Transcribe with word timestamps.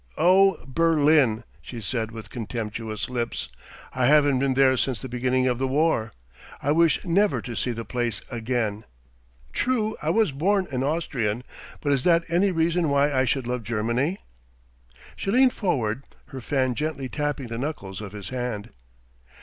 "Oh, 0.17 0.57
Berlin!" 0.65 1.43
she 1.61 1.79
said 1.79 2.09
with 2.09 2.31
contemptuous 2.31 3.07
lips. 3.07 3.49
"I 3.93 4.07
haven't 4.07 4.39
been 4.39 4.55
there 4.55 4.75
since 4.75 4.99
the 4.99 5.07
beginning 5.07 5.45
of 5.45 5.59
the 5.59 5.67
war. 5.67 6.11
I 6.59 6.71
wish 6.71 7.05
never 7.05 7.39
to 7.43 7.53
see 7.55 7.69
the 7.71 7.85
place 7.85 8.19
again. 8.31 8.83
True: 9.53 9.95
I 10.01 10.09
was 10.09 10.31
born 10.31 10.65
an 10.71 10.81
Austrian; 10.81 11.43
but 11.81 11.91
is 11.93 12.03
that 12.05 12.23
any 12.29 12.49
reason 12.49 12.89
why 12.89 13.13
I 13.13 13.25
should 13.25 13.45
love 13.45 13.61
Germany?" 13.61 14.17
She 15.15 15.29
leaned 15.29 15.53
forward, 15.53 16.03
her 16.29 16.41
fan 16.41 16.73
gently 16.73 17.07
tapping 17.07 17.49
the 17.49 17.59
knuckles 17.59 18.01
of 18.01 18.11
his 18.13 18.29
hand. 18.29 18.71